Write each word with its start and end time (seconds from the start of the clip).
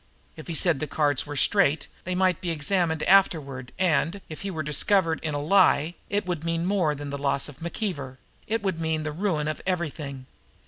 If 0.35 0.47
he 0.47 0.55
said 0.55 0.79
the 0.79 0.87
cards 0.87 1.27
were 1.27 1.35
straight 1.35 1.87
they 2.05 2.15
might 2.15 2.41
be 2.41 2.49
examined 2.49 3.03
afterward; 3.03 3.71
and, 3.77 4.19
if 4.29 4.41
he 4.41 4.49
were 4.49 4.63
discovered 4.63 5.19
in 5.21 5.35
a 5.35 5.39
lie, 5.39 5.93
it 6.09 6.25
would 6.25 6.43
mean 6.43 6.65
more 6.65 6.95
than 6.95 7.11
the 7.11 7.19
loss 7.19 7.47
of 7.47 7.59
McKeever 7.59 8.17
it 8.47 8.63
would 8.63 8.81
mean 8.81 9.03
the 9.03 9.11
ruin 9.11 9.47
of 9.47 9.61
everything. 9.63 10.25